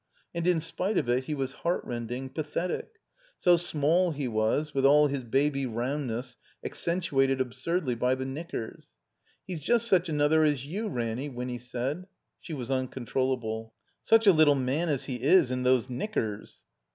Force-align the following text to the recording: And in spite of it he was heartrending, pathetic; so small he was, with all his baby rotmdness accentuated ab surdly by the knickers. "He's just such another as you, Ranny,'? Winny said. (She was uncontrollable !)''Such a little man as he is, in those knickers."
And 0.33 0.47
in 0.47 0.61
spite 0.61 0.97
of 0.97 1.07
it 1.09 1.25
he 1.25 1.35
was 1.35 1.51
heartrending, 1.51 2.29
pathetic; 2.29 2.93
so 3.37 3.55
small 3.55 4.09
he 4.09 4.27
was, 4.27 4.73
with 4.73 4.83
all 4.83 5.05
his 5.05 5.23
baby 5.23 5.67
rotmdness 5.67 6.37
accentuated 6.65 7.39
ab 7.39 7.51
surdly 7.51 7.93
by 7.99 8.15
the 8.15 8.25
knickers. 8.25 8.93
"He's 9.45 9.59
just 9.59 9.87
such 9.87 10.09
another 10.09 10.43
as 10.43 10.65
you, 10.65 10.89
Ranny,'? 10.89 11.29
Winny 11.29 11.59
said. 11.59 12.07
(She 12.39 12.51
was 12.55 12.71
uncontrollable 12.71 13.75
!)''Such 14.11 14.25
a 14.25 14.33
little 14.33 14.55
man 14.55 14.89
as 14.89 15.03
he 15.05 15.17
is, 15.21 15.51
in 15.51 15.61
those 15.61 15.87
knickers." 15.87 16.61